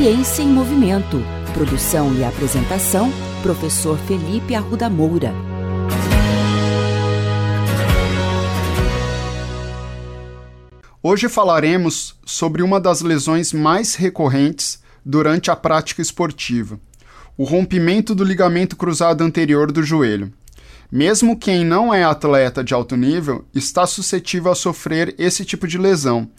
Ciência 0.00 0.44
em 0.44 0.46
Movimento. 0.46 1.20
Produção 1.52 2.14
e 2.14 2.22
apresentação, 2.22 3.10
professor 3.42 3.98
Felipe 3.98 4.54
Arruda 4.54 4.88
Moura. 4.88 5.34
Hoje 11.02 11.28
falaremos 11.28 12.14
sobre 12.24 12.62
uma 12.62 12.80
das 12.80 13.00
lesões 13.00 13.52
mais 13.52 13.96
recorrentes 13.96 14.80
durante 15.04 15.50
a 15.50 15.56
prática 15.56 16.00
esportiva, 16.00 16.78
o 17.36 17.42
rompimento 17.42 18.14
do 18.14 18.22
ligamento 18.22 18.76
cruzado 18.76 19.24
anterior 19.24 19.72
do 19.72 19.82
joelho. 19.82 20.32
Mesmo 20.90 21.36
quem 21.36 21.64
não 21.64 21.92
é 21.92 22.02
atleta 22.04 22.62
de 22.62 22.72
alto 22.72 22.96
nível 22.96 23.44
está 23.52 23.84
suscetível 23.84 24.52
a 24.52 24.54
sofrer 24.54 25.14
esse 25.18 25.44
tipo 25.44 25.66
de 25.66 25.76
lesão, 25.76 26.30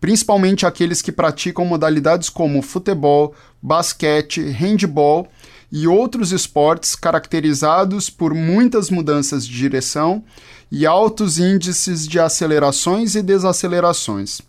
principalmente 0.00 0.66
aqueles 0.66 1.02
que 1.02 1.12
praticam 1.12 1.64
modalidades 1.64 2.28
como 2.28 2.62
futebol, 2.62 3.34
basquete, 3.60 4.40
handball 4.42 5.28
e 5.70 5.86
outros 5.86 6.32
esportes 6.32 6.94
caracterizados 6.94 8.08
por 8.08 8.32
muitas 8.34 8.90
mudanças 8.90 9.46
de 9.46 9.56
direção 9.56 10.24
e 10.70 10.86
altos 10.86 11.38
índices 11.38 12.06
de 12.06 12.18
acelerações 12.20 13.14
e 13.14 13.22
desacelerações. 13.22 14.40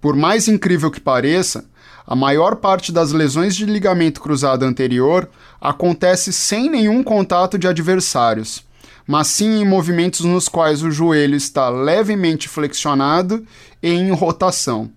Por 0.00 0.14
mais 0.14 0.46
incrível 0.46 0.90
que 0.90 1.00
pareça, 1.00 1.64
a 2.06 2.14
maior 2.14 2.56
parte 2.56 2.92
das 2.92 3.10
lesões 3.12 3.56
de 3.56 3.66
ligamento 3.66 4.20
cruzado 4.20 4.64
anterior 4.64 5.28
acontece 5.60 6.32
sem 6.32 6.70
nenhum 6.70 7.02
contato 7.02 7.58
de 7.58 7.66
adversários, 7.66 8.64
mas 9.06 9.28
sim 9.28 9.60
em 9.60 9.64
movimentos 9.64 10.20
nos 10.20 10.48
quais 10.48 10.82
o 10.82 10.90
joelho 10.90 11.36
está 11.36 11.68
levemente 11.68 12.48
flexionado 12.48 13.46
e 13.82 13.90
em 13.90 14.10
rotação. 14.10 14.90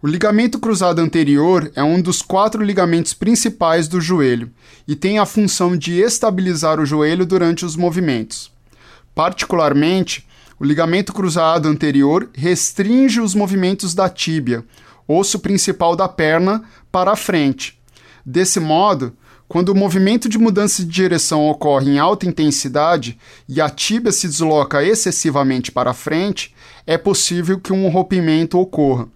O 0.00 0.06
ligamento 0.06 0.58
cruzado 0.58 1.00
anterior 1.00 1.70
é 1.74 1.82
um 1.82 2.00
dos 2.00 2.22
quatro 2.22 2.62
ligamentos 2.62 3.12
principais 3.12 3.88
do 3.88 4.00
joelho 4.00 4.50
e 4.86 4.94
tem 4.94 5.18
a 5.18 5.26
função 5.26 5.76
de 5.76 6.00
estabilizar 6.00 6.78
o 6.78 6.86
joelho 6.86 7.26
durante 7.26 7.64
os 7.64 7.76
movimentos. 7.76 8.50
Particularmente, 9.14 10.26
o 10.60 10.64
ligamento 10.64 11.12
cruzado 11.12 11.68
anterior 11.68 12.30
restringe 12.34 13.20
os 13.20 13.34
movimentos 13.34 13.94
da 13.94 14.08
tíbia, 14.08 14.64
osso 15.08 15.38
principal 15.38 15.96
da 15.96 16.08
perna, 16.08 16.62
para 16.92 17.12
a 17.12 17.16
frente. 17.16 17.78
Desse 18.24 18.60
modo, 18.60 19.14
quando 19.48 19.68
o 19.68 19.74
movimento 19.74 20.28
de 20.28 20.38
mudança 20.38 20.82
de 20.82 20.90
direção 20.90 21.48
ocorre 21.48 21.90
em 21.90 21.98
alta 21.98 22.26
intensidade 22.26 23.18
e 23.48 23.60
a 23.60 23.70
tíbia 23.70 24.10
se 24.10 24.26
desloca 24.26 24.82
excessivamente 24.82 25.70
para 25.70 25.94
frente, 25.94 26.54
é 26.86 26.98
possível 26.98 27.60
que 27.60 27.72
um 27.72 27.88
rompimento 27.88 28.58
ocorra. 28.58 29.08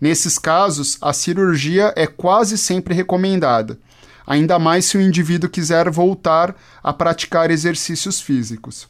Nesses 0.00 0.38
casos, 0.38 0.96
a 1.00 1.12
cirurgia 1.12 1.92
é 1.96 2.06
quase 2.06 2.56
sempre 2.56 2.94
recomendada, 2.94 3.78
ainda 4.26 4.58
mais 4.58 4.84
se 4.84 4.96
o 4.96 5.00
indivíduo 5.00 5.50
quiser 5.50 5.90
voltar 5.90 6.54
a 6.82 6.92
praticar 6.92 7.50
exercícios 7.50 8.20
físicos. 8.20 8.88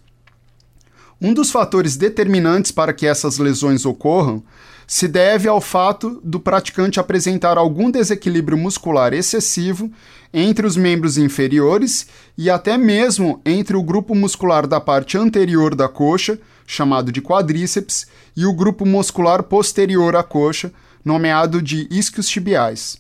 Um 1.20 1.32
dos 1.32 1.50
fatores 1.50 1.96
determinantes 1.96 2.70
para 2.70 2.92
que 2.92 3.06
essas 3.06 3.38
lesões 3.38 3.86
ocorram 3.86 4.42
se 4.86 5.08
deve 5.08 5.48
ao 5.48 5.60
fato 5.60 6.20
do 6.22 6.38
praticante 6.38 7.00
apresentar 7.00 7.56
algum 7.56 7.90
desequilíbrio 7.90 8.58
muscular 8.58 9.12
excessivo 9.12 9.90
entre 10.32 10.66
os 10.66 10.76
membros 10.76 11.16
inferiores 11.16 12.06
e 12.36 12.50
até 12.50 12.76
mesmo 12.76 13.40
entre 13.44 13.76
o 13.76 13.82
grupo 13.82 14.14
muscular 14.14 14.66
da 14.66 14.80
parte 14.80 15.16
anterior 15.16 15.74
da 15.74 15.88
coxa, 15.88 16.38
chamado 16.66 17.12
de 17.12 17.22
quadríceps, 17.22 18.06
e 18.36 18.44
o 18.44 18.52
grupo 18.52 18.84
muscular 18.84 19.42
posterior 19.44 20.16
à 20.16 20.22
coxa, 20.22 20.72
nomeado 21.04 21.62
de 21.62 21.86
isquios 21.90 22.28
tibiais. 22.28 22.98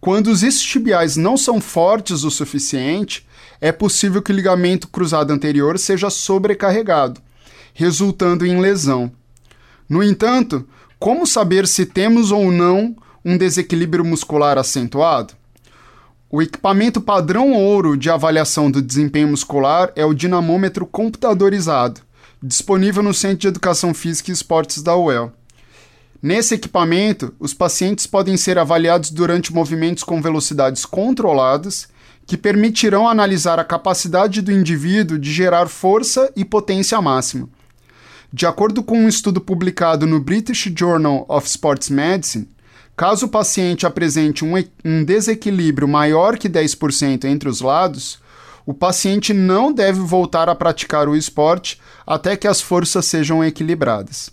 Quando 0.00 0.28
os 0.28 0.42
isquios 0.42 0.70
tibiais 0.70 1.16
não 1.16 1.36
são 1.36 1.60
fortes 1.60 2.24
o 2.24 2.30
suficiente, 2.30 3.26
é 3.60 3.72
possível 3.72 4.22
que 4.22 4.32
o 4.32 4.34
ligamento 4.34 4.88
cruzado 4.88 5.32
anterior 5.32 5.78
seja 5.78 6.10
sobrecarregado, 6.10 7.20
resultando 7.74 8.46
em 8.46 8.60
lesão. 8.60 9.10
No 9.88 10.02
entanto, 10.02 10.66
como 10.98 11.26
saber 11.26 11.68
se 11.68 11.86
temos 11.86 12.32
ou 12.32 12.50
não 12.50 12.96
um 13.24 13.38
desequilíbrio 13.38 14.04
muscular 14.04 14.58
acentuado? 14.58 15.34
O 16.28 16.42
equipamento 16.42 17.00
padrão 17.00 17.52
ouro 17.52 17.96
de 17.96 18.10
avaliação 18.10 18.70
do 18.70 18.82
desempenho 18.82 19.28
muscular 19.28 19.92
é 19.94 20.04
o 20.04 20.12
dinamômetro 20.12 20.84
computadorizado, 20.84 22.00
disponível 22.42 23.02
no 23.02 23.14
Centro 23.14 23.38
de 23.38 23.48
Educação 23.48 23.94
Física 23.94 24.30
e 24.30 24.34
Esportes 24.34 24.82
da 24.82 24.96
UEL. 24.96 25.32
Nesse 26.20 26.56
equipamento, 26.56 27.32
os 27.38 27.54
pacientes 27.54 28.06
podem 28.06 28.36
ser 28.36 28.58
avaliados 28.58 29.10
durante 29.10 29.54
movimentos 29.54 30.02
com 30.02 30.20
velocidades 30.20 30.84
controladas, 30.84 31.88
que 32.26 32.36
permitirão 32.36 33.08
analisar 33.08 33.60
a 33.60 33.64
capacidade 33.64 34.42
do 34.42 34.50
indivíduo 34.50 35.16
de 35.16 35.32
gerar 35.32 35.68
força 35.68 36.30
e 36.34 36.44
potência 36.44 37.00
máxima. 37.00 37.48
De 38.30 38.44
acordo 38.44 38.82
com 38.82 38.98
um 38.98 39.08
estudo 39.08 39.40
publicado 39.40 40.06
no 40.06 40.20
British 40.20 40.70
Journal 40.76 41.24
of 41.30 41.48
Sports 41.48 41.88
Medicine, 41.88 42.46
caso 42.94 43.24
o 43.24 43.28
paciente 43.30 43.86
apresente 43.86 44.44
um, 44.44 44.52
um 44.84 45.02
desequilíbrio 45.02 45.88
maior 45.88 46.36
que 46.36 46.46
10% 46.46 47.24
entre 47.24 47.48
os 47.48 47.62
lados, 47.62 48.18
o 48.66 48.74
paciente 48.74 49.32
não 49.32 49.72
deve 49.72 50.00
voltar 50.00 50.46
a 50.50 50.54
praticar 50.54 51.08
o 51.08 51.16
esporte 51.16 51.80
até 52.06 52.36
que 52.36 52.46
as 52.46 52.60
forças 52.60 53.06
sejam 53.06 53.42
equilibradas. 53.42 54.30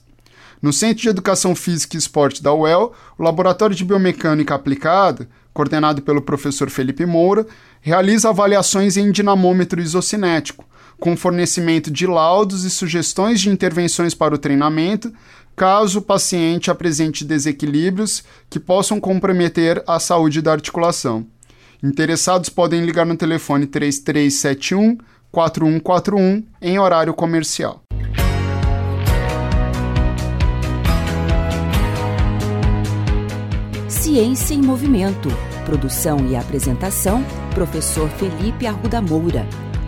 No 0.61 0.73
Centro 0.73 1.03
de 1.03 1.09
Educação 1.09 1.55
Física 1.55 1.95
e 1.95 1.99
Esporte 1.99 2.43
da 2.43 2.53
UEL, 2.53 2.91
o 3.17 3.23
Laboratório 3.23 3.75
de 3.75 3.85
Biomecânica 3.85 4.55
Aplicada, 4.55 5.29
coordenado 5.53 6.01
pelo 6.01 6.21
professor 6.21 6.69
Felipe 6.69 7.05
Moura, 7.05 7.47
realiza 7.79 8.27
avaliações 8.27 8.97
em 8.97 9.09
dinamômetro 9.09 9.79
isocinético, 9.79 10.64
com 10.99 11.15
fornecimento 11.15 11.91
de 11.91 12.07
laudos 12.07 12.63
e 12.63 12.69
sugestões 12.69 13.41
de 13.41 13.49
intervenções 13.49 14.13
para 14.13 14.35
o 14.35 14.37
treinamento, 14.37 15.13
caso 15.55 15.99
o 15.99 16.01
paciente 16.01 16.69
apresente 16.69 17.23
desequilíbrios 17.23 18.23
que 18.49 18.59
possam 18.59 18.99
comprometer 18.99 19.83
a 19.87 19.99
saúde 19.99 20.41
da 20.41 20.51
articulação. 20.51 21.25
Interessados 21.83 22.49
podem 22.49 22.83
ligar 22.85 23.05
no 23.05 23.15
telefone 23.15 23.65
3371 23.67 24.97
4141 25.31 26.43
em 26.61 26.79
horário 26.79 27.13
comercial. 27.13 27.81
Ciência 33.89 34.53
em 34.53 34.61
Movimento. 34.61 35.29
Produção 35.65 36.25
e 36.27 36.35
apresentação: 36.35 37.25
Professor 37.53 38.07
Felipe 38.11 38.65
Arruda 38.65 39.01
Moura. 39.01 39.45